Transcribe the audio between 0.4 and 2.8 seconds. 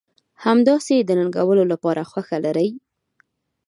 همداسې د ننګولو لپاره خوښه لرئ.